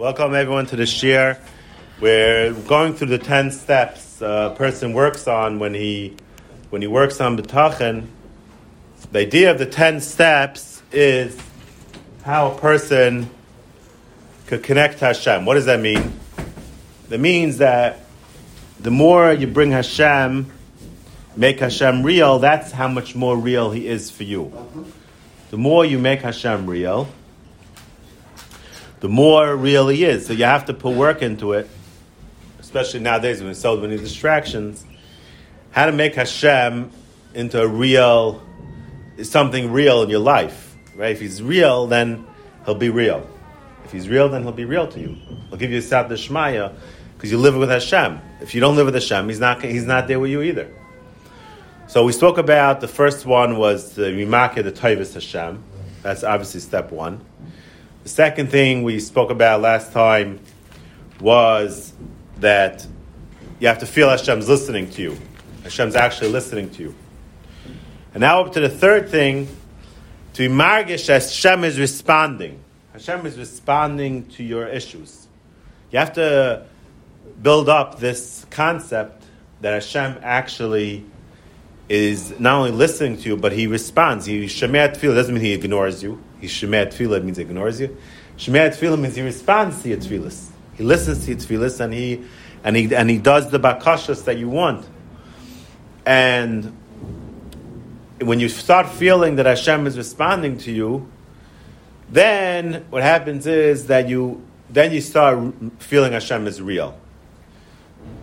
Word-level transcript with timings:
Welcome 0.00 0.34
everyone 0.34 0.64
to 0.64 0.76
the 0.76 0.84
shiur. 0.84 1.38
We're 2.00 2.54
going 2.54 2.94
through 2.94 3.08
the 3.08 3.18
ten 3.18 3.50
steps 3.50 4.22
a 4.22 4.54
person 4.56 4.94
works 4.94 5.28
on 5.28 5.58
when 5.58 5.74
he 5.74 6.16
when 6.70 6.80
he 6.80 6.88
works 6.88 7.20
on 7.20 7.36
bitachon. 7.36 8.06
The 9.12 9.18
idea 9.18 9.50
of 9.50 9.58
the 9.58 9.66
ten 9.66 10.00
steps 10.00 10.82
is 10.90 11.38
how 12.22 12.52
a 12.52 12.58
person 12.58 13.28
could 14.46 14.62
connect 14.62 15.00
Hashem. 15.00 15.44
What 15.44 15.56
does 15.56 15.66
that 15.66 15.80
mean? 15.80 16.18
That 17.10 17.20
means 17.20 17.58
that 17.58 18.00
the 18.80 18.90
more 18.90 19.30
you 19.34 19.48
bring 19.48 19.72
Hashem, 19.72 20.50
make 21.36 21.60
Hashem 21.60 22.04
real, 22.04 22.38
that's 22.38 22.72
how 22.72 22.88
much 22.88 23.14
more 23.14 23.36
real 23.36 23.70
He 23.70 23.86
is 23.86 24.10
for 24.10 24.22
you. 24.22 24.50
The 25.50 25.58
more 25.58 25.84
you 25.84 25.98
make 25.98 26.22
Hashem 26.22 26.66
real, 26.70 27.06
the 29.00 29.08
more 29.08 29.56
real 29.56 29.88
he 29.88 30.04
is. 30.04 30.26
So 30.26 30.32
you 30.32 30.44
have 30.44 30.66
to 30.66 30.74
put 30.74 30.94
work 30.94 31.22
into 31.22 31.52
it, 31.52 31.68
especially 32.58 33.00
nowadays 33.00 33.38
when 33.38 33.46
there's 33.46 33.60
so 33.60 33.76
many 33.76 33.96
distractions. 33.96 34.84
How 35.70 35.86
to 35.86 35.92
make 35.92 36.14
Hashem 36.14 36.90
into 37.34 37.62
a 37.62 37.66
real, 37.66 38.42
something 39.22 39.72
real 39.72 40.02
in 40.02 40.10
your 40.10 40.20
life, 40.20 40.76
right? 40.96 41.12
If 41.12 41.20
he's 41.20 41.42
real, 41.42 41.86
then 41.86 42.26
he'll 42.64 42.74
be 42.74 42.90
real. 42.90 43.28
If 43.84 43.92
he's 43.92 44.08
real, 44.08 44.28
then 44.28 44.42
he'll 44.42 44.52
be 44.52 44.64
real 44.64 44.86
to 44.88 45.00
you. 45.00 45.16
He'll 45.48 45.58
give 45.58 45.70
you 45.70 45.78
a 45.78 45.82
Sat 45.82 46.08
Shmaya 46.08 46.74
because 47.16 47.30
you 47.30 47.38
live 47.38 47.56
with 47.56 47.70
Hashem. 47.70 48.20
If 48.40 48.54
you 48.54 48.60
don't 48.60 48.76
live 48.76 48.86
with 48.86 48.94
Hashem, 48.94 49.28
he's 49.28 49.40
not, 49.40 49.62
he's 49.62 49.86
not 49.86 50.08
there 50.08 50.20
with 50.20 50.30
you 50.30 50.42
either. 50.42 50.70
So 51.86 52.04
we 52.04 52.12
spoke 52.12 52.38
about 52.38 52.80
the 52.80 52.88
first 52.88 53.26
one 53.26 53.56
was 53.56 53.94
the 53.94 54.12
Mimakeh, 54.12 54.62
the 54.62 54.72
Taivas 54.72 55.14
Hashem. 55.14 55.62
That's 56.02 56.22
obviously 56.22 56.60
step 56.60 56.92
one. 56.92 57.24
The 58.02 58.08
second 58.08 58.50
thing 58.50 58.82
we 58.82 58.98
spoke 58.98 59.30
about 59.30 59.60
last 59.60 59.92
time 59.92 60.40
was 61.20 61.92
that 62.38 62.86
you 63.58 63.68
have 63.68 63.80
to 63.80 63.86
feel 63.86 64.08
Hashem's 64.08 64.48
listening 64.48 64.88
to 64.92 65.02
you. 65.02 65.18
Hashem's 65.64 65.94
actually 65.94 66.30
listening 66.30 66.70
to 66.70 66.82
you. 66.82 66.94
And 68.14 68.22
now 68.22 68.40
up 68.40 68.54
to 68.54 68.60
the 68.60 68.70
third 68.70 69.10
thing, 69.10 69.48
to 70.32 70.48
be 70.48 70.54
margish, 70.54 71.08
Hashem 71.08 71.62
is 71.64 71.78
responding. 71.78 72.58
Hashem 72.94 73.26
is 73.26 73.38
responding 73.38 74.26
to 74.28 74.42
your 74.42 74.66
issues. 74.66 75.28
You 75.90 75.98
have 75.98 76.14
to 76.14 76.64
build 77.42 77.68
up 77.68 78.00
this 78.00 78.46
concept 78.48 79.24
that 79.60 79.74
Hashem 79.74 80.20
actually 80.22 81.04
is 81.90 82.40
not 82.40 82.60
only 82.60 82.70
listening 82.70 83.18
to 83.18 83.28
you, 83.28 83.36
but 83.36 83.52
he 83.52 83.66
responds. 83.66 84.24
He 84.24 84.46
shemet 84.46 84.96
feel 84.96 85.14
doesn't 85.14 85.34
mean 85.34 85.44
he 85.44 85.52
ignores 85.52 86.02
you. 86.02 86.22
He 86.40 86.46
shemet 86.46 86.94
tefillah 86.94 87.22
means 87.22 87.36
he 87.36 87.42
ignores 87.42 87.80
you. 87.80 87.96
Shemet 88.36 88.76
tefillah 88.78 88.98
means 88.98 89.16
he 89.16 89.22
responds 89.22 89.82
to 89.82 89.88
your 89.88 89.98
tefillahs. 89.98 90.48
He 90.74 90.84
listens 90.84 91.24
to 91.24 91.32
your 91.32 91.40
tefillahs 91.40 91.80
and 91.80 91.92
he 91.92 92.24
and 92.64 92.76
he 92.76 92.94
and 92.94 93.10
he 93.10 93.18
does 93.18 93.50
the 93.50 93.60
bakashas 93.60 94.24
that 94.24 94.38
you 94.38 94.48
want. 94.48 94.86
And 96.06 96.76
when 98.20 98.40
you 98.40 98.48
start 98.48 98.88
feeling 98.88 99.36
that 99.36 99.46
Hashem 99.46 99.86
is 99.86 99.96
responding 99.96 100.58
to 100.58 100.72
you, 100.72 101.10
then 102.08 102.86
what 102.90 103.02
happens 103.02 103.46
is 103.46 103.86
that 103.86 104.08
you 104.08 104.42
then 104.68 104.92
you 104.92 105.00
start 105.00 105.54
feeling 105.78 106.12
Hashem 106.12 106.46
is 106.46 106.60
real 106.60 106.98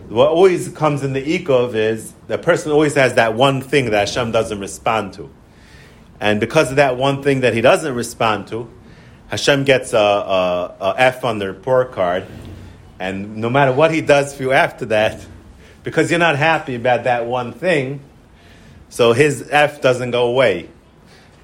what 0.08 0.28
always 0.28 0.68
comes 0.70 1.04
in 1.04 1.12
the 1.12 1.38
ikov 1.38 1.74
is 1.74 2.14
the 2.28 2.38
person 2.38 2.72
always 2.72 2.94
has 2.94 3.14
that 3.14 3.34
one 3.34 3.60
thing 3.60 3.90
that 3.90 4.08
Hashem 4.08 4.32
doesn't 4.32 4.58
respond 4.58 5.12
to. 5.14 5.30
And 6.20 6.40
because 6.40 6.70
of 6.70 6.76
that 6.76 6.96
one 6.96 7.22
thing 7.22 7.40
that 7.40 7.54
he 7.54 7.60
doesn't 7.60 7.94
respond 7.94 8.48
to, 8.48 8.68
Hashem 9.28 9.64
gets 9.64 9.92
a, 9.92 9.98
a, 9.98 10.74
a 10.80 10.94
F 10.96 11.24
on 11.24 11.38
the 11.38 11.46
report 11.46 11.92
card. 11.92 12.26
And 12.98 13.36
no 13.36 13.50
matter 13.50 13.72
what 13.72 13.92
he 13.92 14.00
does 14.00 14.34
for 14.34 14.42
you 14.42 14.52
after 14.52 14.86
that, 14.86 15.24
because 15.84 16.10
you're 16.10 16.18
not 16.18 16.36
happy 16.36 16.74
about 16.74 17.04
that 17.04 17.26
one 17.26 17.52
thing, 17.52 18.00
so 18.88 19.12
his 19.12 19.48
F 19.50 19.80
doesn't 19.80 20.10
go 20.10 20.26
away. 20.26 20.68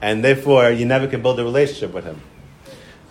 And 0.00 0.24
therefore, 0.24 0.70
you 0.70 0.86
never 0.86 1.06
can 1.06 1.22
build 1.22 1.38
a 1.38 1.44
relationship 1.44 1.94
with 1.94 2.04
him. 2.04 2.20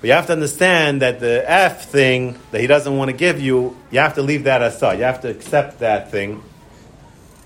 But 0.01 0.07
you 0.07 0.13
have 0.13 0.27
to 0.27 0.33
understand 0.33 1.01
that 1.01 1.21
the 1.21 1.49
F 1.49 1.89
thing 1.89 2.37
that 2.51 2.59
he 2.59 2.67
doesn't 2.67 2.97
want 2.97 3.09
to 3.09 3.15
give 3.15 3.39
you, 3.39 3.77
you 3.89 3.99
have 3.99 4.15
to 4.15 4.21
leave 4.21 4.43
that 4.43 4.61
aside. 4.61 4.99
You 4.99 5.05
have 5.05 5.21
to 5.21 5.29
accept 5.29 5.79
that 5.79 6.11
thing 6.11 6.43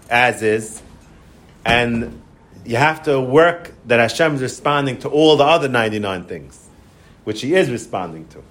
as 0.10 0.42
is. 0.42 0.82
And 1.64 2.22
you 2.68 2.76
have 2.76 3.04
to 3.04 3.20
work 3.22 3.74
that 3.86 4.02
Hashem 4.02 4.36
is 4.36 4.42
responding 4.42 4.98
to 5.00 5.10
all 5.10 5.38
the 5.38 5.46
other 5.46 5.70
99 5.70 6.26
things, 6.26 6.68
which 7.24 7.42
he 7.42 7.56
is 7.56 7.72
responding 7.72 8.28
to. 8.28 8.44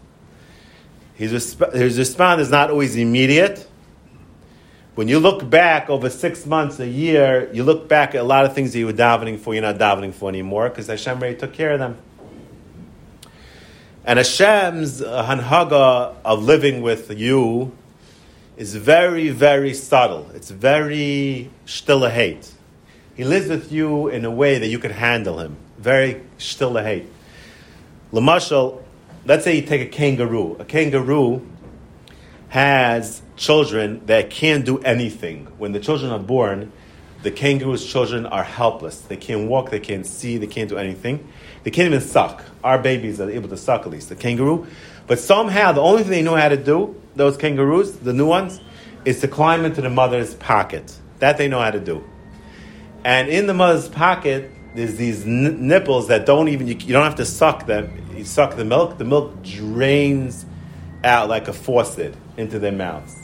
His, 1.15 1.33
resp- 1.33 1.75
his 1.75 1.99
response 1.99 2.41
is 2.41 2.51
not 2.51 2.71
always 2.71 2.97
immediate. 2.97 3.69
When 4.95 5.07
you 5.07 5.19
look 5.19 5.49
back 5.51 5.91
over 5.91 6.09
six 6.09 6.47
months, 6.47 6.81
a 6.81 6.89
year, 6.89 7.53
you 7.53 7.63
look 7.63 7.89
back 7.89 8.15
at 8.15 8.23
a 8.23 8.25
lot 8.25 8.47
of 8.47 8.55
things 8.55 8.73
that 8.73 8.79
you 8.79 8.87
were 8.87 8.95
davening 8.95 9.39
for, 9.39 9.53
you're 9.53 9.63
not 9.63 9.77
davening 9.77 10.15
for 10.15 10.31
anymore 10.31 10.71
because 10.71 10.87
Hashem 10.87 11.19
already 11.19 11.37
took 11.37 11.53
care 11.53 11.73
of 11.73 11.79
them. 11.79 11.99
And 14.07 14.19
Hashem's 14.19 15.03
hanhaga 15.03 16.15
of 16.25 16.43
living 16.43 16.81
with 16.81 17.11
you 17.11 17.77
is 18.57 18.75
very, 18.77 19.29
very 19.29 19.75
subtle. 19.75 20.31
It's 20.35 20.51
very 20.51 21.51
still 21.67 22.07
hate. 22.07 22.51
He 23.17 23.25
lives 23.25 23.49
with 23.49 23.73
you 23.73 24.09
in 24.09 24.27
a 24.27 24.31
way 24.31 24.59
that 24.59 24.69
you 24.69 24.79
can 24.79 24.91
handle 24.91 25.39
him. 25.39 25.57
Very 25.79 26.21
still 26.37 26.75
the 26.75 26.83
hate. 26.83 27.07
Lamashal, 28.13 28.83
let's 29.25 29.43
say 29.43 29.57
you 29.57 29.63
take 29.63 29.81
a 29.81 29.87
kangaroo. 29.87 30.57
A 30.59 30.67
kangaroo 30.67 31.47
has 32.49 33.23
children 33.37 34.05
that 34.05 34.29
can't 34.29 34.67
do 34.67 34.79
anything. 34.81 35.47
When 35.57 35.73
the 35.73 35.81
children 35.81 36.13
are 36.13 36.19
born, 36.19 36.73
the 37.23 37.31
kangaroo's 37.31 37.85
children 37.85 38.27
are 38.27 38.45
helpless. 38.45 39.01
They 39.01 39.17
can't 39.17 39.49
walk, 39.49 39.71
they 39.71 39.81
can't 39.81 40.07
see, 40.07 40.37
they 40.37 40.47
can't 40.47 40.69
do 40.69 40.77
anything. 40.77 41.27
They 41.65 41.71
can't 41.71 41.87
even 41.87 42.03
suck. 42.03 42.45
Our 42.63 42.79
babies 42.79 43.19
are 43.19 43.31
able 43.31 43.49
to 43.49 43.57
suck 43.57 43.87
at 43.87 43.91
least, 43.91 44.11
the 44.11 44.15
kangaroo. 44.15 44.67
But 45.07 45.21
somehow, 45.21 45.73
the 45.73 45.81
only 45.81 46.03
thing 46.03 46.13
they 46.13 46.23
know 46.23 46.37
how 46.37 46.51
to 46.51 46.57
do, 46.57 47.01
those 47.15 47.39
kangaroos, 47.39 47.93
the 47.93 48.13
new 48.13 48.27
ones, 48.27 48.61
is 49.07 49.21
to 49.21 49.29
climb 49.29 49.65
into 49.65 49.81
the 49.81 49.89
mother's 49.89 50.35
pocket. 50.35 50.95
That 51.21 51.39
they 51.39 51.49
know 51.49 51.61
how 51.61 51.71
to 51.71 51.81
do. 51.81 52.05
And 53.07 53.29
in 53.29 53.47
the 53.47 53.55
mother's 53.55 53.89
pocket, 53.89 54.51
there's 54.75 54.97
these 54.97 55.25
n- 55.25 55.69
nipples 55.69 56.09
that 56.09 56.27
don't 56.27 56.49
even, 56.49 56.67
you, 56.67 56.75
you 56.75 56.93
don't 56.93 57.05
have 57.05 57.15
to 57.15 57.25
suck 57.25 57.65
them. 57.65 58.05
You 58.17 58.25
suck 58.25 58.57
the 58.57 58.65
milk, 58.65 58.99
the 58.99 59.05
milk 59.05 59.45
drains 59.45 60.45
out 61.05 61.29
like 61.29 61.47
a 61.47 61.53
faucet 61.53 62.17
into 62.37 62.59
their 62.59 62.73
mouths. 62.73 63.17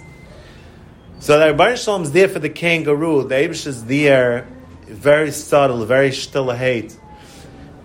So 1.19 1.37
the 1.37 1.75
Shalom 1.75 2.05
is 2.05 2.13
there 2.13 2.29
for 2.29 2.39
the 2.39 2.49
kangaroo. 2.49 3.27
The 3.27 3.35
Abish 3.35 3.67
is 3.67 3.85
there, 3.87 4.47
very 4.87 5.33
subtle, 5.33 5.85
very 5.85 6.13
still 6.13 6.53
hate. 6.53 6.97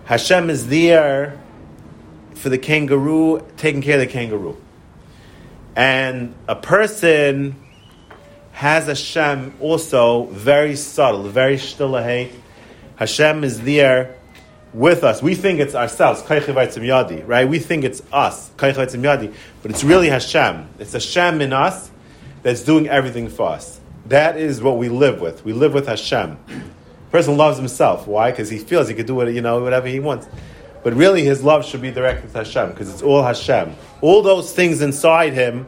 Hashem 0.05 0.51
is 0.51 0.67
there 0.67 1.41
for 2.35 2.49
the 2.49 2.59
kangaroo, 2.59 3.43
taking 3.57 3.81
care 3.81 3.95
of 3.95 4.01
the 4.01 4.13
kangaroo. 4.13 4.61
And 5.75 6.35
a 6.47 6.55
person 6.55 7.55
has 8.57 8.87
Hashem 8.87 9.53
also 9.59 10.25
very 10.25 10.75
subtle, 10.75 11.21
very 11.21 11.59
still 11.59 11.95
hate. 11.95 12.31
Hashem 12.95 13.43
is 13.43 13.61
there 13.61 14.15
with 14.73 15.03
us. 15.03 15.21
We 15.21 15.35
think 15.35 15.59
it's 15.59 15.75
ourselves, 15.75 16.27
right? 16.27 17.47
We 17.47 17.59
think 17.59 17.83
it's 17.83 18.01
us, 18.11 18.49
but 18.57 18.87
it's 19.63 19.83
really 19.83 20.09
Hashem. 20.09 20.69
It's 20.79 20.95
a 20.95 20.97
Hashem 20.97 21.41
in 21.41 21.53
us 21.53 21.91
that's 22.41 22.63
doing 22.63 22.89
everything 22.89 23.29
for 23.29 23.49
us. 23.49 23.79
That 24.07 24.37
is 24.37 24.59
what 24.59 24.79
we 24.79 24.89
live 24.89 25.21
with. 25.21 25.45
We 25.45 25.53
live 25.53 25.75
with 25.75 25.85
Hashem. 25.85 26.39
Person 27.11 27.37
loves 27.37 27.59
himself. 27.59 28.07
Why? 28.07 28.31
Because 28.31 28.49
he 28.49 28.57
feels 28.57 28.87
he 28.87 28.95
could 28.95 29.05
do 29.05 29.21
it, 29.21 29.35
you 29.35 29.41
know, 29.41 29.61
whatever 29.61 29.85
he 29.87 29.99
wants. 29.99 30.27
But 30.83 30.95
really, 30.95 31.23
his 31.23 31.43
love 31.43 31.63
should 31.63 31.83
be 31.83 31.91
directed 31.91 32.31
to 32.31 32.39
Hashem 32.39 32.71
because 32.71 32.89
it's 32.91 33.03
all 33.03 33.21
Hashem. 33.21 33.75
All 34.01 34.23
those 34.23 34.51
things 34.51 34.81
inside 34.81 35.33
him 35.33 35.67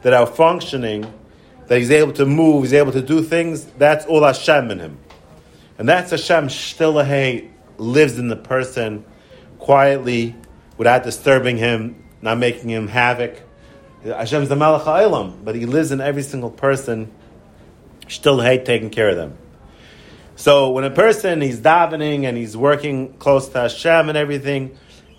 that 0.00 0.14
are 0.14 0.26
functioning, 0.26 1.12
that 1.66 1.78
he's 1.78 1.90
able 1.90 2.12
to 2.12 2.26
move, 2.26 2.64
he's 2.64 2.72
able 2.72 2.92
to 2.92 3.02
do 3.02 3.22
things, 3.22 3.64
that's 3.78 4.06
all 4.06 4.22
Hashem 4.22 4.70
in 4.70 4.78
him. 4.78 4.98
And 5.78 5.88
that's 5.88 6.10
Hashem 6.10 6.48
Shtilahei 6.48 7.50
lives 7.78 8.18
in 8.18 8.28
the 8.28 8.36
person 8.36 9.04
quietly, 9.58 10.36
without 10.76 11.04
disturbing 11.04 11.56
him, 11.56 12.04
not 12.20 12.38
making 12.38 12.68
him 12.68 12.88
havoc. 12.88 13.40
Hashem's 14.04 14.48
the 14.48 14.54
Malach 14.54 14.84
Ha'olam, 14.84 15.44
but 15.44 15.54
He 15.54 15.66
lives 15.66 15.90
in 15.90 16.00
every 16.00 16.22
single 16.22 16.50
person, 16.50 17.10
still 18.08 18.40
hate 18.40 18.64
taking 18.64 18.90
care 18.90 19.08
of 19.08 19.16
them. 19.16 19.38
So 20.36 20.70
when 20.70 20.84
a 20.84 20.90
person 20.90 21.40
he's 21.40 21.60
davening 21.60 22.24
and 22.24 22.36
he's 22.36 22.56
working 22.56 23.14
close 23.14 23.48
to 23.50 23.60
Hashem 23.60 24.08
and 24.08 24.18
everything, 24.18 24.76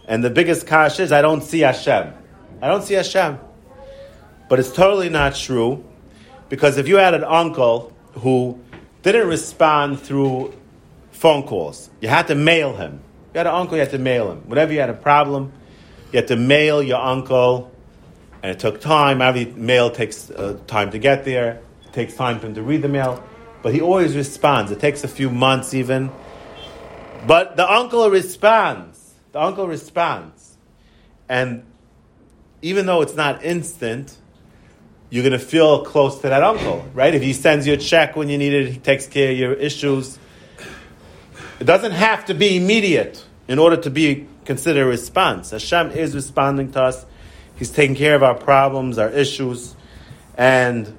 and 0.08 0.24
the 0.24 0.30
biggest 0.30 0.68
kash 0.68 1.00
is 1.00 1.12
I 1.12 1.22
don't 1.22 1.42
see 1.42 1.62
Hashem. 1.62 2.14
I 2.62 2.68
don't 2.68 2.84
see 2.84 2.94
Hashem. 2.94 3.40
But 4.50 4.60
it's 4.60 4.72
totally 4.72 5.10
not 5.10 5.36
true, 5.36 5.84
because 6.50 6.78
if 6.78 6.88
you 6.88 6.98
had 6.98 7.14
an 7.14 7.24
uncle 7.24 7.94
who 8.14 8.60
didn't 9.02 9.28
respond 9.28 10.00
through 10.00 10.54
phone 11.12 11.44
calls, 11.44 11.90
you 12.02 12.08
had 12.08 12.28
to 12.28 12.36
mail 12.36 12.76
him. 12.76 13.02
You 13.34 13.40
had 13.40 13.48
an 13.48 13.56
uncle, 13.56 13.76
you 13.78 13.82
had 13.82 13.92
to 13.92 14.00
mail 14.00 14.32
him. 14.32 14.48
Whenever 14.48 14.74
you 14.74 14.80
had 14.80 14.90
a 14.90 14.94
problem, 14.94 15.52
you 16.12 16.18
had 16.18 16.28
to 16.30 16.36
mail 16.36 16.82
your 16.82 17.00
uncle 17.00 17.72
and 18.46 18.52
it 18.52 18.60
took 18.60 18.80
time. 18.80 19.24
Every 19.24 19.46
mail 19.46 19.90
takes 19.90 20.30
uh, 20.30 20.60
time 20.68 20.92
to 20.92 21.00
get 21.00 21.26
there. 21.26 21.62
It 21.84 21.94
takes 21.94 22.14
time 22.14 22.40
for 22.40 22.46
him 22.46 22.54
to 22.54 22.62
read 22.62 22.84
the 22.84 22.88
mail, 22.88 23.24
but 23.64 23.74
he 23.74 23.82
always 23.82 24.16
responds. 24.16 24.72
It 24.72 24.80
takes 24.80 25.04
a 25.04 25.08
few 25.08 25.32
months 25.32 25.74
even, 25.74 26.12
but 27.26 27.56
the 27.56 27.68
uncle 27.68 28.08
responds. 28.12 29.16
The 29.32 29.42
uncle 29.42 29.68
responds, 29.68 30.58
and 31.28 31.66
even 32.62 32.86
though 32.86 33.02
it's 33.02 33.16
not 33.16 33.44
instant, 33.44 34.16
you're 35.10 35.24
going 35.24 35.40
to 35.40 35.46
feel 35.46 35.86
close 35.86 36.20
to 36.22 36.30
that 36.30 36.44
uncle, 36.44 36.86
right? 36.94 37.14
If 37.14 37.22
he 37.22 37.34
sends 37.34 37.68
you 37.68 37.74
a 37.74 37.78
check 37.78 38.16
when 38.16 38.30
you 38.30 38.38
need 38.38 38.54
it, 38.54 38.70
he 38.70 38.80
takes 38.80 39.08
care 39.08 39.32
of 39.32 39.38
your 39.38 39.54
issues. 39.54 40.18
It 41.60 41.66
doesn't 41.66 41.92
have 41.92 42.26
to 42.26 42.34
be 42.34 42.58
immediate 42.58 43.24
in 43.48 43.60
order 43.60 43.78
to 43.78 43.90
be 43.90 44.28
considered 44.46 44.84
a 44.84 44.86
response. 44.86 45.52
Hashem 45.52 45.92
is 45.92 46.16
responding 46.16 46.72
to 46.74 46.82
us. 46.82 47.06
He's 47.56 47.72
taking 47.72 47.96
care 47.96 48.16
of 48.16 48.24
our 48.24 48.36
problems, 48.36 48.98
our 48.98 49.10
issues, 49.10 49.76
and 50.38 50.98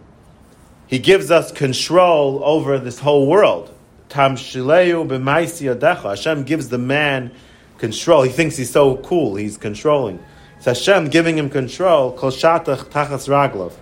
He 0.86 0.98
gives 0.98 1.30
us 1.30 1.52
control 1.52 2.42
over 2.44 2.78
this 2.78 2.98
whole 2.98 3.26
world. 3.26 3.72
Tam 4.08 4.36
shileu 4.36 6.02
Hashem 6.02 6.44
gives 6.44 6.68
the 6.68 6.78
man 6.78 7.32
control. 7.78 8.22
He 8.22 8.30
thinks 8.30 8.56
he's 8.56 8.70
so 8.70 8.96
cool. 8.98 9.36
He's 9.36 9.56
controlling. 9.56 10.24
It's 10.56 10.64
Hashem 10.64 11.10
giving 11.10 11.36
him 11.36 11.50
control. 11.50 12.12
Kol 12.12 12.30
shatach 12.30 12.84
tachas 12.84 13.28
raglov. 13.28 13.72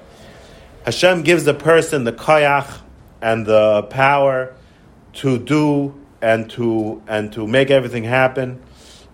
Hashem 0.84 1.22
gives 1.22 1.44
the 1.44 1.54
person 1.54 2.04
the 2.04 2.12
koyach 2.12 2.81
and 3.22 3.46
the 3.46 3.84
power 3.84 4.54
to 5.14 5.38
do 5.38 5.94
and 6.20 6.50
to 6.50 7.02
and 7.08 7.32
to 7.32 7.46
make 7.46 7.70
everything 7.70 8.04
happen. 8.04 8.62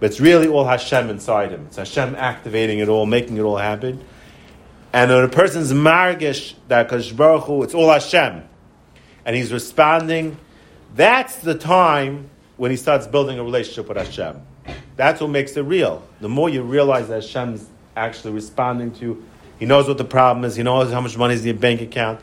But 0.00 0.10
it's 0.10 0.20
really 0.20 0.48
all 0.48 0.64
Hashem 0.64 1.10
inside 1.10 1.50
him. 1.50 1.66
It's 1.66 1.76
Hashem 1.76 2.14
activating 2.16 2.78
it 2.78 2.88
all, 2.88 3.06
making 3.06 3.36
it 3.36 3.42
all 3.42 3.58
happen. 3.58 4.02
And 4.92 5.10
when 5.10 5.22
a 5.22 5.28
person's 5.28 5.72
margish 5.72 6.54
that 6.68 6.88
Baruch 7.16 7.44
Hu, 7.44 7.62
it's 7.62 7.74
all 7.74 7.90
Hashem, 7.90 8.42
and 9.24 9.36
he's 9.36 9.52
responding, 9.52 10.36
that's 10.96 11.36
the 11.36 11.54
time 11.54 12.30
when 12.56 12.70
he 12.70 12.76
starts 12.76 13.06
building 13.06 13.38
a 13.38 13.44
relationship 13.44 13.88
with 13.88 13.98
Hashem. 13.98 14.42
That's 14.96 15.20
what 15.20 15.30
makes 15.30 15.56
it 15.56 15.62
real. 15.62 16.02
The 16.20 16.28
more 16.28 16.48
you 16.48 16.62
realize 16.62 17.08
that 17.08 17.22
Hashem's 17.22 17.66
actually 17.96 18.32
responding 18.32 18.90
to 18.94 19.04
you, 19.04 19.24
He 19.60 19.66
knows 19.66 19.86
what 19.86 19.98
the 19.98 20.04
problem 20.04 20.44
is, 20.44 20.56
He 20.56 20.64
knows 20.64 20.90
how 20.90 21.00
much 21.00 21.16
money 21.16 21.34
is 21.34 21.42
in 21.42 21.48
your 21.48 21.56
bank 21.56 21.80
account, 21.82 22.20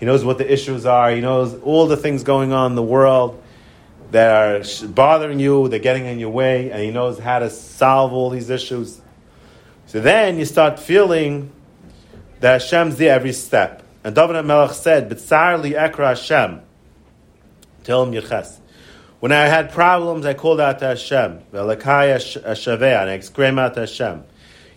He 0.00 0.06
knows 0.06 0.24
what 0.24 0.38
the 0.38 0.52
issues 0.52 0.86
are, 0.86 1.12
He 1.12 1.20
knows 1.20 1.54
all 1.60 1.86
the 1.86 1.96
things 1.96 2.24
going 2.24 2.52
on 2.52 2.72
in 2.72 2.76
the 2.76 2.82
world 2.82 3.40
that 4.10 4.30
are 4.34 4.88
bothering 4.88 5.38
you, 5.38 5.68
they're 5.68 5.78
getting 5.78 6.06
in 6.06 6.18
your 6.18 6.30
way, 6.30 6.72
and 6.72 6.82
He 6.82 6.90
knows 6.90 7.18
how 7.18 7.38
to 7.38 7.50
solve 7.50 8.12
all 8.12 8.30
these 8.30 8.50
issues. 8.50 9.00
So 9.86 10.00
then 10.00 10.38
you 10.38 10.46
start 10.46 10.80
feeling 10.80 11.52
that 12.40 12.62
Hashem's 12.62 12.96
there 12.96 13.14
every 13.14 13.32
step. 13.32 13.82
And 14.02 14.14
David 14.14 14.42
Melech 14.44 14.72
said, 14.72 15.10
B'tzar 15.10 15.62
li 15.62 15.72
ekra 15.72 16.08
Hashem. 16.08 16.62
Tell 17.84 18.02
him 18.04 18.12
Yerches. 18.12 18.58
When 19.20 19.32
I 19.32 19.46
had 19.46 19.72
problems, 19.72 20.24
I 20.24 20.34
called 20.34 20.60
out 20.60 20.78
to 20.78 20.86
Hashem. 20.86 21.40
And 21.52 21.70
I 21.70 23.12
exclaimed 23.12 23.58
out 23.58 23.74
to 23.74 23.80
Hashem. 23.80 24.24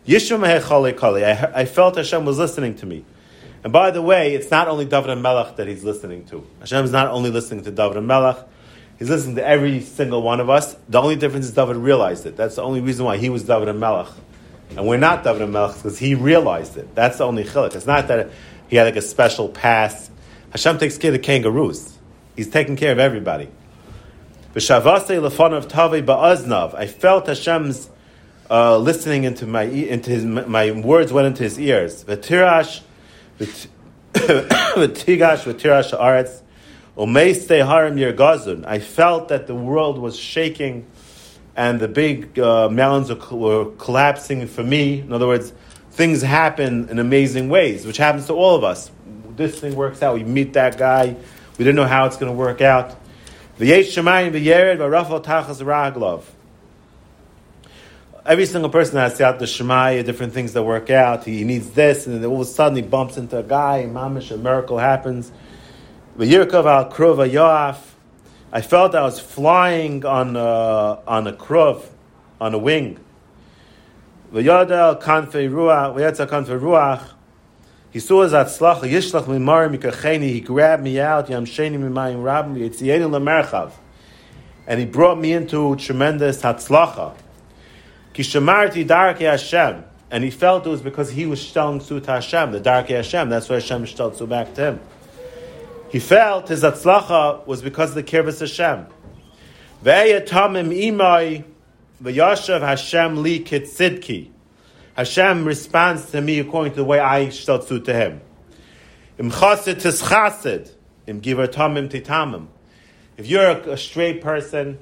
I 0.06 1.66
felt 1.66 1.96
Hashem 1.96 2.26
was 2.26 2.38
listening 2.38 2.76
to 2.76 2.86
me. 2.86 3.06
And 3.64 3.72
by 3.72 3.92
the 3.92 4.02
way, 4.02 4.34
it's 4.34 4.50
not 4.50 4.68
only 4.68 4.86
David 4.86 5.12
and 5.12 5.24
that 5.24 5.68
he's 5.68 5.84
listening 5.84 6.26
to. 6.26 6.46
Hashem 6.60 6.86
is 6.86 6.92
not 6.92 7.08
only 7.08 7.30
listening 7.30 7.64
to 7.66 7.72
David 7.72 7.98
and 7.98 8.36
he's 8.98 9.10
listening 9.10 9.36
to 9.36 9.46
every 9.46 9.82
single 9.82 10.24
one 10.24 10.40
of 10.40 10.50
us. 10.50 10.76
The 10.90 11.00
only 11.00 11.16
difference 11.16 11.46
is 11.46 11.54
David 11.54 11.76
realized 11.76 12.26
it. 12.26 12.36
That's 12.36 12.56
the 12.56 12.64
only 12.64 12.82
reason 12.82 13.06
why 13.06 13.18
he 13.18 13.30
was 13.30 13.44
David 13.44 13.68
and. 13.68 13.84
And 13.84 14.88
we're 14.88 14.98
not 14.98 15.24
David 15.24 15.44
and 15.44 15.54
because 15.54 16.00
he 16.00 16.16
realized 16.16 16.78
it. 16.78 16.96
That's 16.96 17.20
the 17.20 17.26
only 17.26 17.44
chiluk. 17.44 17.76
It's 17.76 17.86
not 17.86 18.08
that 18.08 18.32
he 18.68 18.78
had 18.78 18.86
like 18.86 18.96
a 18.96 19.02
special 19.02 19.50
pass. 19.50 20.10
Hashem 20.52 20.80
takes 20.80 20.98
care 20.98 21.12
of 21.12 21.14
the 21.14 21.20
kangaroos. 21.20 21.98
He's 22.36 22.50
taking 22.50 22.76
care 22.78 22.92
of 22.92 23.00
everybody. 23.00 23.50
I 24.56 24.60
felt 26.88 27.28
Hashem's 27.28 27.90
uh, 28.52 28.78
listening 28.78 29.24
into 29.24 29.48
my 29.48 29.64
into 29.64 30.12
his 30.12 30.26
my 30.26 30.72
words 30.72 31.14
went 31.14 31.26
into 31.26 31.44
his 31.44 31.58
ears. 31.58 32.04
V'tirash, 32.04 32.82
v'tigash, 33.40 33.70
v'tirash 34.14 35.98
haaretz, 35.98 36.42
umeiste 36.98 37.66
harim 37.66 37.96
yergazun. 37.96 38.66
I 38.68 38.80
felt 38.80 39.30
that 39.30 39.48
the 39.48 39.56
world 39.56 39.98
was 39.98 40.20
shaking, 40.20 40.86
and 41.56 41.80
the 41.80 41.88
big 41.88 42.38
uh, 42.38 42.68
mountains 42.68 43.10
were, 43.10 43.38
were 43.38 43.72
collapsing 43.78 44.46
for 44.48 44.64
me. 44.64 45.00
In 45.00 45.14
other 45.14 45.28
words, 45.28 45.54
things 45.92 46.22
happen 46.22 46.90
in 46.90 47.00
amazing 47.00 47.48
ways, 47.48 47.86
which 47.86 47.98
happens 47.98 48.28
to 48.28 48.34
all 48.34 48.56
of 48.58 48.66
us. 48.66 48.92
This 49.38 49.62
thing 49.62 49.76
works 49.76 50.04
out. 50.04 50.16
We 50.16 50.26
meet 50.26 50.54
that 50.54 50.78
guy. 50.78 51.16
We 51.58 51.64
didn't 51.64 51.78
know 51.78 51.88
how 51.88 52.06
it's 52.06 52.18
going 52.18 52.32
to 52.32 52.38
work 52.38 52.60
out. 52.60 52.98
Every 58.32 58.46
single 58.46 58.70
person 58.70 58.96
has 58.96 59.20
out 59.20 59.40
the 59.40 59.46
Shemaya, 59.46 60.06
different 60.06 60.32
things 60.32 60.54
that 60.54 60.64
work 60.64 60.90
out. 60.90 61.26
He 61.26 61.44
needs 61.44 61.72
this, 61.72 62.08
and 62.08 62.24
then 62.24 62.30
all 62.30 62.40
of 62.40 62.48
a 62.48 62.50
sudden 62.50 62.78
he 62.78 62.82
bumps 62.82 63.18
into 63.18 63.38
a 63.38 63.44
guy, 63.44 63.80
and 63.80 63.94
mamish, 63.94 64.32
a 64.32 64.38
miracle 64.38 64.78
happens. 64.78 65.34
V'yirkov 66.18 66.66
al 66.66 66.90
kruv 66.90 67.30
Yoaf. 67.30 67.80
I 68.54 68.62
felt 68.62 68.96
I 68.96 69.02
was 69.02 69.20
flying 69.20 70.06
on 70.06 70.38
a, 70.38 71.00
on 71.06 71.28
a 71.28 71.34
kruv, 71.34 71.84
on 72.40 72.54
a 72.54 72.58
wing. 72.58 73.02
V'yada 74.32 75.02
kanfei 75.02 75.52
ruach, 75.52 75.94
v'yatza 75.94 76.26
kanfei 76.26 76.58
ruach. 76.58 77.04
He 77.92 78.00
saw 78.00 78.24
his 78.24 78.32
atzlacha, 78.32 78.84
yishlach 78.84 79.26
mimar 79.26 79.68
mikacheni, 79.68 80.30
he 80.30 80.40
grabbed 80.40 80.84
me 80.84 81.02
out, 81.02 81.28
yamsheni 81.28 81.78
mimayim 81.78 82.24
rabim, 82.24 82.56
yitziyenu 82.56 83.10
lemerchav. 83.10 83.74
And 84.66 84.80
he 84.80 84.86
brought 84.86 85.20
me 85.20 85.34
into 85.34 85.76
tremendous 85.76 86.42
hatzlacha. 86.44 87.14
Kishamarti 88.14 88.86
darke 88.86 89.20
Hashem. 89.20 89.84
And 90.10 90.24
he 90.24 90.30
felt 90.30 90.66
it 90.66 90.70
was 90.70 90.82
because 90.82 91.10
he 91.10 91.26
was 91.26 91.42
shtelling 91.42 91.80
to 91.80 92.00
Hashem, 92.02 92.52
the 92.52 92.60
darke 92.60 92.90
Hashem. 92.90 93.30
That's 93.30 93.48
why 93.48 93.56
Hashem 93.56 93.86
shteled 93.86 94.18
to 94.18 94.28
back 94.28 94.54
to 94.56 94.62
him. 94.62 94.80
He 95.90 96.00
felt 96.00 96.50
his 96.50 96.64
atzlacha 96.64 97.46
was 97.48 97.62
because 97.62 97.90
of 97.90 97.96
the 97.96 98.04
kirvus 98.04 98.40
Hashem. 98.42 98.88
Ve'eyatamim 99.84 100.74
imai 100.92 101.46
v'yashav 102.04 102.62
Hashem 102.62 103.24
li 103.24 103.44
kitzidki. 103.44 104.32
Hashem 104.96 105.46
responds 105.46 106.12
to 106.12 106.22
me 106.22 106.40
according 106.40 106.74
to 106.74 106.78
the 106.78 106.86
way 106.86 107.00
I 107.00 107.28
shtatzu 107.28 107.86
to 107.86 107.94
him. 107.94 108.22
Im 109.18 109.32
chasid 109.32 109.80
tis 109.80 110.02
chasid, 110.02 110.70
im 111.08 111.20
giver 111.20 111.48
tamim 111.48 111.90
titamim. 111.90 112.48
If 113.18 113.28
you're 113.28 113.46
a, 113.46 113.72
a, 113.72 113.78
straight 113.78 114.22
person, 114.22 114.80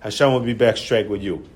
Hashem 0.00 0.32
will 0.32 0.40
be 0.40 0.54
back 0.54 0.76
straight 0.76 1.08
with 1.08 1.22
you. 1.22 1.48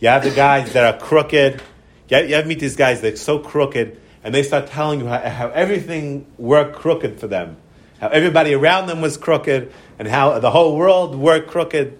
You 0.00 0.08
have 0.08 0.24
the 0.24 0.30
guys 0.30 0.72
that 0.72 0.94
are 0.94 0.98
crooked. 0.98 1.60
You 2.08 2.16
have, 2.16 2.28
you 2.28 2.34
have 2.34 2.46
meet 2.46 2.58
these 2.58 2.74
guys 2.76 3.02
that 3.02 3.14
are 3.14 3.16
so 3.18 3.38
crooked, 3.38 4.00
and 4.24 4.34
they 4.34 4.42
start 4.42 4.66
telling 4.68 5.00
you 5.00 5.06
how, 5.06 5.20
how 5.28 5.48
everything 5.50 6.26
worked 6.38 6.76
crooked 6.76 7.20
for 7.20 7.26
them, 7.26 7.58
how 8.00 8.08
everybody 8.08 8.54
around 8.54 8.86
them 8.86 9.02
was 9.02 9.18
crooked, 9.18 9.70
and 9.98 10.08
how 10.08 10.38
the 10.38 10.50
whole 10.50 10.74
world 10.74 11.14
worked 11.14 11.50
crooked 11.50 11.98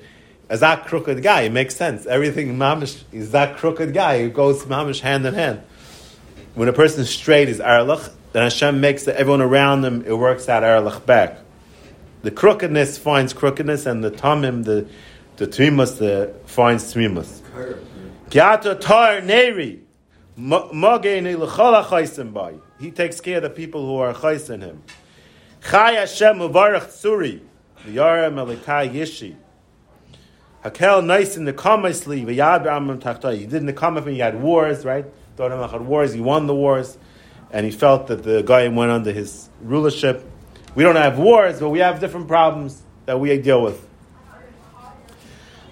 as 0.48 0.60
that 0.60 0.86
crooked 0.86 1.22
guy. 1.22 1.42
It 1.42 1.52
makes 1.52 1.76
sense. 1.76 2.06
Everything 2.06 2.56
mamish 2.56 3.04
is 3.12 3.32
that 3.32 3.58
crooked 3.58 3.92
guy. 3.92 4.14
It 4.14 4.32
goes 4.32 4.64
mamish 4.64 5.00
hand 5.00 5.26
in 5.26 5.34
hand. 5.34 5.62
When 6.54 6.68
a 6.68 6.72
person 6.72 7.02
is 7.02 7.10
straight 7.10 7.50
is 7.50 7.60
erlich, 7.60 8.10
then 8.32 8.44
Hashem 8.44 8.80
makes 8.80 9.04
the, 9.04 9.18
everyone 9.18 9.42
around 9.42 9.82
them, 9.82 10.04
it 10.06 10.14
works 10.14 10.48
out 10.48 10.64
erlich 10.64 11.04
back. 11.04 11.38
The 12.22 12.30
crookedness 12.30 12.96
finds 12.96 13.34
crookedness, 13.34 13.84
and 13.84 14.02
the 14.02 14.10
tamim, 14.10 14.64
the 14.64 14.88
the 15.36 15.46
tmimus, 15.46 15.98
the 15.98 16.34
finds 16.46 16.94
tmimus. 16.94 17.39
He 17.52 17.58
takes 22.90 23.20
care 23.20 23.38
of 23.38 23.42
the 23.42 23.50
people 23.54 23.86
who 23.86 23.96
are 23.96 24.14
chais 24.14 24.50
in 24.50 24.60
him. 24.60 24.82
Chai 25.68 25.92
Hashem 25.92 26.38
uvarach 26.38 26.86
tsuri, 26.86 27.40
the 27.84 27.96
yarem 27.96 28.36
elikai 28.36 28.92
yishi. 28.92 29.34
Hakel 30.64 31.04
nice 31.04 31.36
in 31.36 31.44
the 31.44 31.52
Kama 31.52 31.92
sleeve, 31.92 32.28
Yad 32.28 32.66
Amram 32.66 33.00
Tachtai. 33.00 33.38
He 33.38 33.46
did 33.46 33.54
in 33.54 33.66
the 33.66 33.72
Kama 33.72 34.00
when 34.00 34.14
he 34.14 34.20
had 34.20 34.40
wars, 34.40 34.84
right? 34.84 35.06
Doram 35.36 35.68
had 35.68 35.82
wars, 35.82 36.12
he 36.12 36.20
won 36.20 36.46
the 36.46 36.54
wars, 36.54 36.98
and 37.50 37.66
he 37.66 37.72
felt 37.72 38.06
that 38.06 38.22
the 38.22 38.42
guy 38.42 38.68
went 38.68 38.92
under 38.92 39.10
his 39.10 39.50
rulership. 39.60 40.24
We 40.76 40.84
don't 40.84 40.96
have 40.96 41.18
wars, 41.18 41.58
but 41.58 41.70
we 41.70 41.80
have 41.80 41.98
different 41.98 42.28
problems 42.28 42.84
that 43.06 43.18
we 43.18 43.36
deal 43.38 43.62
with. 43.62 43.89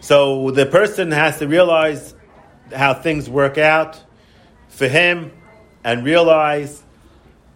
So 0.09 0.53
the 0.53 0.65
person 0.65 1.11
has 1.11 1.39
to 1.39 1.47
realize 1.47 2.15
how 2.75 2.95
things 2.95 3.29
work 3.29 3.59
out 3.59 4.03
for 4.69 4.89
him 4.89 5.33
and 5.85 6.03
realize 6.03 6.83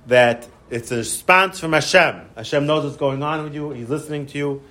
that 0.09 0.47
it's 0.69 0.93
a 0.93 0.97
response 0.97 1.59
from 1.59 1.73
Hashem. 1.73 2.29
Hashem 2.37 2.67
knows 2.67 2.85
what's 2.85 2.99
going 2.99 3.23
on 3.23 3.45
with 3.45 3.55
you, 3.55 3.71
He's 3.71 3.89
listening 3.89 4.27
to 4.27 4.37
you. 4.37 4.63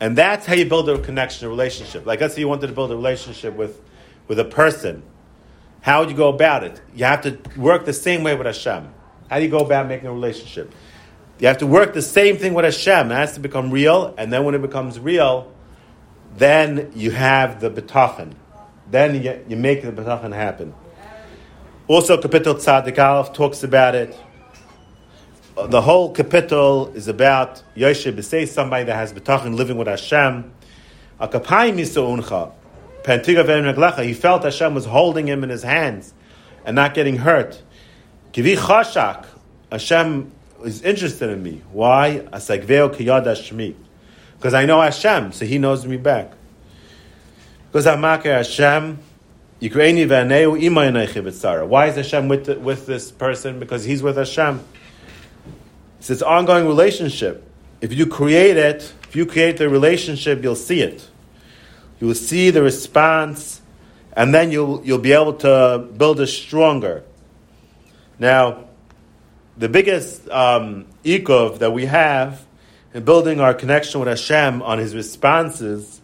And 0.00 0.18
that's 0.18 0.44
how 0.44 0.52
you 0.52 0.66
build 0.66 0.90
a 0.90 0.98
connection, 0.98 1.46
a 1.46 1.48
relationship. 1.48 2.04
Like 2.04 2.20
let's 2.20 2.34
say 2.34 2.40
you 2.40 2.48
wanted 2.48 2.66
to 2.66 2.74
build 2.74 2.92
a 2.92 2.94
relationship 2.94 3.54
with, 3.54 3.80
with 4.28 4.38
a 4.38 4.44
person. 4.44 5.02
How 5.80 6.00
would 6.00 6.10
you 6.10 6.16
go 6.18 6.28
about 6.28 6.62
it? 6.62 6.78
You 6.94 7.06
have 7.06 7.22
to 7.22 7.38
work 7.58 7.86
the 7.86 7.94
same 7.94 8.22
way 8.22 8.34
with 8.34 8.48
Hashem. 8.48 8.86
How 9.30 9.38
do 9.38 9.44
you 9.46 9.50
go 9.50 9.60
about 9.60 9.88
making 9.88 10.08
a 10.08 10.12
relationship? 10.12 10.74
You 11.38 11.46
have 11.46 11.56
to 11.56 11.66
work 11.66 11.94
the 11.94 12.02
same 12.02 12.36
thing 12.36 12.52
with 12.52 12.66
Hashem. 12.66 13.10
It 13.10 13.14
has 13.14 13.32
to 13.32 13.40
become 13.40 13.70
real, 13.70 14.14
and 14.18 14.30
then 14.30 14.44
when 14.44 14.54
it 14.54 14.60
becomes 14.60 15.00
real, 15.00 15.50
then 16.36 16.92
you 16.94 17.10
have 17.10 17.60
the 17.60 17.70
bitachon. 17.70 18.32
Then 18.90 19.22
you, 19.22 19.44
you 19.48 19.56
make 19.56 19.82
the 19.82 19.92
bitachon 19.92 20.34
happen. 20.34 20.74
Also, 21.86 22.20
Kapitel 22.20 22.54
Tzadik 22.54 22.98
Aleph 22.98 23.32
talks 23.32 23.62
about 23.62 23.94
it. 23.94 24.16
The 25.68 25.80
whole 25.80 26.14
kapitel 26.14 26.94
is 26.94 27.08
about 27.08 27.62
Yoshe 27.76 28.24
say 28.24 28.46
somebody 28.46 28.84
that 28.84 28.94
has 28.94 29.12
bitachon 29.12 29.56
living 29.56 29.76
with 29.76 29.88
Hashem. 29.88 30.52
He 34.04 34.14
felt 34.14 34.44
Hashem 34.44 34.74
was 34.74 34.84
holding 34.86 35.26
him 35.26 35.44
in 35.44 35.50
his 35.50 35.62
hands 35.62 36.14
and 36.64 36.76
not 36.76 36.94
getting 36.94 37.16
hurt. 37.16 37.62
Kivi. 38.32 38.56
Hashem 39.70 40.32
is 40.64 40.82
interested 40.82 41.30
in 41.30 41.42
me. 41.42 41.62
Why? 41.72 42.26
Because 44.40 44.54
I 44.54 44.64
know 44.64 44.80
Hashem, 44.80 45.32
so 45.32 45.44
He 45.44 45.58
knows 45.58 45.84
me 45.84 45.98
back. 45.98 46.32
Because 47.70 47.84
Amakar 47.84 48.38
Hashem, 48.38 48.98
why 49.60 49.68
is 51.88 51.96
Hashem 51.96 52.28
with, 52.28 52.48
with 52.48 52.86
this 52.86 53.12
person? 53.12 53.60
Because 53.60 53.84
he's 53.84 54.02
with 54.02 54.16
Hashem. 54.16 54.64
It's 55.98 56.08
this 56.08 56.22
ongoing 56.22 56.66
relationship. 56.66 57.46
If 57.82 57.92
you 57.92 58.06
create 58.06 58.56
it, 58.56 58.94
if 59.06 59.14
you 59.14 59.26
create 59.26 59.58
the 59.58 59.68
relationship, 59.68 60.42
you'll 60.42 60.56
see 60.56 60.80
it. 60.80 61.06
You 62.00 62.06
will 62.06 62.14
see 62.14 62.48
the 62.48 62.62
response, 62.62 63.60
and 64.14 64.32
then 64.32 64.50
you'll, 64.50 64.82
you'll 64.82 64.98
be 64.98 65.12
able 65.12 65.34
to 65.34 65.86
build 65.94 66.20
it 66.20 66.28
stronger. 66.28 67.04
Now, 68.18 68.64
the 69.58 69.68
biggest 69.68 70.26
um, 70.30 70.86
ikov 71.04 71.58
that 71.58 71.74
we 71.74 71.84
have 71.84 72.46
in 72.92 73.04
building 73.04 73.40
our 73.40 73.54
connection 73.54 74.00
with 74.00 74.08
Hashem 74.08 74.62
on 74.62 74.78
His 74.78 74.94
responses, 74.94 76.00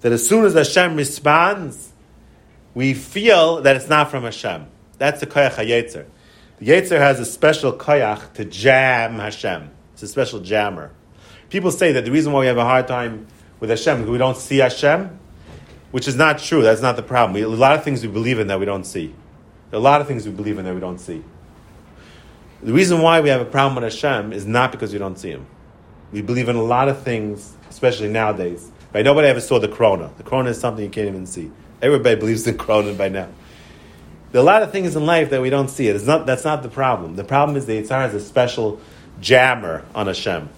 that 0.00 0.12
as 0.12 0.26
soon 0.26 0.44
as 0.44 0.54
Hashem 0.54 0.96
responds, 0.96 1.92
we 2.74 2.94
feel 2.94 3.62
that 3.62 3.76
it's 3.76 3.88
not 3.88 4.10
from 4.10 4.24
Hashem. 4.24 4.66
That's 4.98 5.20
the 5.20 5.26
koyach 5.26 5.52
hayetzer. 5.52 6.06
The 6.58 6.68
yetzer 6.68 6.98
has 6.98 7.18
a 7.20 7.24
special 7.24 7.72
koyach 7.72 8.34
to 8.34 8.44
jam 8.44 9.14
Hashem. 9.14 9.70
It's 9.94 10.02
a 10.02 10.08
special 10.08 10.40
jammer. 10.40 10.92
People 11.48 11.70
say 11.70 11.92
that 11.92 12.04
the 12.04 12.12
reason 12.12 12.32
why 12.32 12.40
we 12.40 12.46
have 12.46 12.58
a 12.58 12.64
hard 12.64 12.86
time 12.86 13.26
with 13.58 13.70
Hashem 13.70 14.02
is 14.02 14.08
we 14.08 14.18
don't 14.18 14.36
see 14.36 14.58
Hashem, 14.58 15.18
which 15.90 16.06
is 16.06 16.16
not 16.16 16.38
true. 16.38 16.62
That's 16.62 16.82
not 16.82 16.96
the 16.96 17.02
problem. 17.02 17.34
We, 17.34 17.42
a 17.42 17.48
lot 17.48 17.76
of 17.76 17.82
things 17.82 18.02
we 18.02 18.08
believe 18.08 18.38
in 18.38 18.46
that 18.48 18.60
we 18.60 18.66
don't 18.66 18.84
see. 18.84 19.14
There 19.70 19.78
are 19.78 19.80
a 19.80 19.84
lot 19.84 20.00
of 20.00 20.06
things 20.06 20.26
we 20.26 20.32
believe 20.32 20.58
in 20.58 20.64
that 20.64 20.74
we 20.74 20.80
don't 20.80 20.98
see. 20.98 21.22
The 22.62 22.72
reason 22.72 23.00
why 23.00 23.20
we 23.20 23.30
have 23.30 23.40
a 23.40 23.46
problem 23.46 23.82
with 23.82 23.92
Hashem 23.92 24.32
is 24.32 24.46
not 24.46 24.70
because 24.70 24.92
we 24.92 24.98
don't 24.98 25.18
see 25.18 25.30
Him. 25.30 25.46
We 26.12 26.22
believe 26.22 26.48
in 26.48 26.56
a 26.56 26.62
lot 26.62 26.88
of 26.88 27.02
things, 27.02 27.54
especially 27.68 28.08
nowadays. 28.08 28.70
Right? 28.92 29.04
Nobody 29.04 29.28
ever 29.28 29.40
saw 29.40 29.58
the 29.58 29.68
corona. 29.68 30.10
The 30.16 30.24
corona 30.24 30.50
is 30.50 30.60
something 30.60 30.84
you 30.84 30.90
can't 30.90 31.08
even 31.08 31.26
see. 31.26 31.50
Everybody 31.80 32.16
believes 32.20 32.46
in 32.46 32.58
corona 32.58 32.92
by 32.92 33.08
now. 33.08 33.28
There 34.32 34.40
are 34.40 34.44
a 34.44 34.46
lot 34.46 34.62
of 34.62 34.70
things 34.70 34.94
in 34.94 35.06
life 35.06 35.30
that 35.30 35.42
we 35.42 35.50
don't 35.50 35.68
see. 35.68 35.88
It 35.88 35.96
is 35.96 36.06
not, 36.06 36.26
that's 36.26 36.44
not 36.44 36.62
the 36.62 36.68
problem. 36.68 37.16
The 37.16 37.24
problem 37.24 37.56
is 37.56 37.66
the 37.66 37.80
Yitzhar 37.80 38.02
has 38.02 38.14
a 38.14 38.20
special 38.20 38.80
jammer 39.20 39.84
on 39.94 40.06
Hashem. 40.06 40.48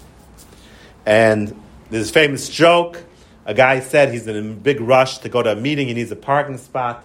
And 1.05 1.59
there's 1.89 2.09
a 2.09 2.13
famous 2.13 2.49
joke 2.49 3.03
a 3.45 3.53
guy 3.53 3.79
said 3.81 4.13
he's 4.13 4.27
in 4.27 4.35
a 4.35 4.53
big 4.53 4.79
rush 4.79 5.17
to 5.19 5.29
go 5.29 5.43
to 5.43 5.51
a 5.51 5.55
meeting, 5.55 5.87
he 5.87 5.93
needs 5.93 6.11
a 6.11 6.15
parking 6.15 6.57
spot. 6.57 7.03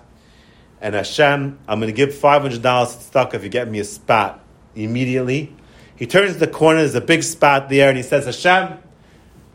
And 0.81 0.95
Hashem, 0.95 1.59
I'm 1.67 1.81
going 1.81 1.93
to 1.93 1.97
give 1.97 2.11
$500 2.11 2.87
stock 2.87 3.35
if 3.35 3.43
you 3.43 3.49
get 3.49 3.69
me 3.69 3.81
a 3.81 3.85
spot 3.85 4.45
immediately. 4.76 5.52
He 5.99 6.07
turns 6.07 6.37
the 6.37 6.47
corner, 6.47 6.81
there's 6.81 6.95
a 6.95 7.00
big 7.00 7.25
spot 7.25 7.69
there, 7.69 7.88
and 7.88 7.97
he 7.97 8.05
says, 8.05 8.25
Hashem, 8.26 8.78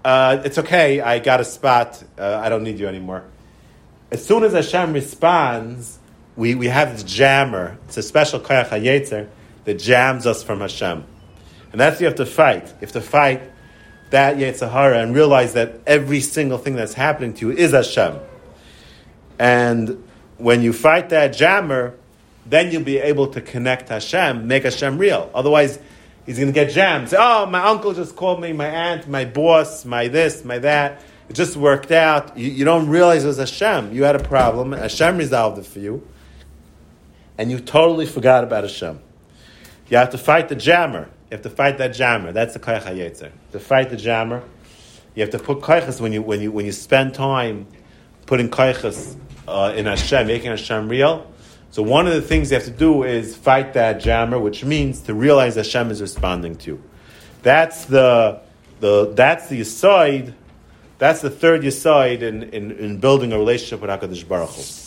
uh, 0.03 0.41
it's 0.43 0.57
okay, 0.57 0.99
I 0.99 1.19
got 1.19 1.39
a 1.39 1.45
spot, 1.45 2.03
uh, 2.17 2.41
I 2.43 2.49
don't 2.49 2.63
need 2.63 2.79
you 2.79 2.87
anymore. 2.87 3.23
As 4.11 4.25
soon 4.25 4.43
as 4.43 4.51
Hashem 4.51 4.91
responds, 4.91 5.99
we, 6.35 6.55
we 6.55 6.67
have 6.67 6.91
this 6.91 7.03
jammer. 7.03 7.77
It's 7.85 7.97
a 7.97 8.03
special 8.03 8.41
koyach 8.41 8.67
hayetzer 8.67 9.29
that 9.63 9.79
jams 9.79 10.27
us 10.27 10.43
from 10.43 10.59
Hashem. 10.59 11.05
And 11.71 11.79
that's 11.79 12.01
you 12.01 12.07
have 12.07 12.15
to 12.15 12.25
fight. 12.25 12.67
You 12.67 12.81
have 12.81 12.91
to 12.91 13.01
fight 13.01 13.41
that 14.09 14.35
Yetzirah 14.35 15.01
and 15.01 15.15
realize 15.15 15.53
that 15.53 15.79
every 15.87 16.19
single 16.19 16.57
thing 16.57 16.75
that's 16.75 16.93
happening 16.93 17.33
to 17.35 17.49
you 17.49 17.57
is 17.57 17.71
Hashem. 17.71 18.19
And 19.39 20.03
when 20.37 20.61
you 20.61 20.73
fight 20.73 21.09
that 21.09 21.29
jammer, 21.29 21.95
then 22.45 22.71
you'll 22.71 22.83
be 22.83 22.97
able 22.97 23.27
to 23.27 23.41
connect 23.41 23.89
Hashem, 23.89 24.45
make 24.45 24.63
Hashem 24.63 24.97
real. 24.97 25.31
Otherwise, 25.33 25.79
he's 26.25 26.37
going 26.37 26.47
to 26.47 26.53
get 26.53 26.71
jammed. 26.71 27.09
Say, 27.09 27.17
oh, 27.19 27.45
my 27.45 27.63
uncle 27.63 27.93
just 27.93 28.15
called 28.15 28.41
me, 28.41 28.53
my 28.53 28.67
aunt, 28.67 29.07
my 29.07 29.25
boss, 29.25 29.85
my 29.85 30.07
this, 30.07 30.43
my 30.43 30.59
that. 30.59 31.01
It 31.29 31.33
just 31.33 31.55
worked 31.55 31.91
out. 31.91 32.37
You, 32.37 32.49
you 32.49 32.65
don't 32.65 32.89
realize 32.89 33.23
it 33.23 33.27
was 33.27 33.37
Hashem. 33.37 33.93
You 33.93 34.03
had 34.03 34.15
a 34.15 34.23
problem. 34.23 34.71
Hashem 34.71 35.17
resolved 35.17 35.59
it 35.59 35.65
for 35.65 35.79
you. 35.79 36.05
And 37.37 37.49
you 37.49 37.59
totally 37.59 38.05
forgot 38.05 38.43
about 38.43 38.63
Hashem. 38.63 38.99
You 39.89 39.97
have 39.97 40.11
to 40.11 40.17
fight 40.17 40.49
the 40.49 40.55
jammer. 40.55 41.09
You 41.29 41.37
have 41.37 41.41
to 41.43 41.49
fight 41.49 41.77
that 41.79 41.89
jammer. 41.89 42.31
That's 42.31 42.53
the 42.53 42.59
koyach 42.59 42.83
hayetzer. 42.83 43.31
To 43.51 43.59
fight 43.59 43.89
the 43.89 43.97
jammer, 43.97 44.43
you 45.15 45.21
have 45.21 45.31
to 45.31 45.39
put 45.39 45.59
koychas 45.59 45.99
when 45.99 46.13
you 46.13 46.21
when 46.21 46.41
you 46.41 46.51
when 46.51 46.65
you 46.65 46.71
spend 46.71 47.13
time 47.13 47.67
putting 48.25 48.49
koychas 48.49 49.15
uh, 49.47 49.73
in 49.75 49.85
Hashem, 49.85 50.27
making 50.27 50.51
Hashem 50.51 50.89
real. 50.89 51.31
So 51.73 51.81
one 51.81 52.05
of 52.05 52.13
the 52.13 52.21
things 52.21 52.51
you 52.51 52.55
have 52.57 52.65
to 52.65 52.69
do 52.69 53.01
is 53.01 53.35
fight 53.35 53.73
that 53.73 53.99
jammer, 53.99 54.37
which 54.37 54.63
means 54.63 54.99
to 55.01 55.15
realize 55.15 55.55
Hashem 55.55 55.89
is 55.89 56.03
responding 56.03 56.55
to 56.57 56.73
you. 56.73 56.83
That's 57.41 57.85
the 57.85 58.41
the 58.79 59.11
that's 59.15 59.47
the 59.47 59.59
aside. 59.61 60.35
That's 60.99 61.21
the 61.21 61.31
third 61.31 61.65
aside 61.65 62.21
in, 62.21 62.43
in, 62.43 62.73
in 62.73 62.99
building 62.99 63.33
a 63.33 63.39
relationship 63.39 63.81
with 63.81 63.89
Hakadosh 63.89 64.27
Baruch 64.27 64.51
Hu. 64.51 64.82